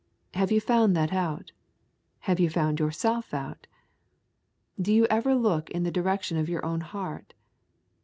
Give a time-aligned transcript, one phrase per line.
[0.33, 1.51] Have you found that out?
[2.21, 3.67] Have you found yourself out?
[4.81, 7.35] Do you ever look in the direction of your own heart?